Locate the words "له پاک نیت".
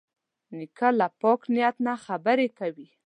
0.99-1.75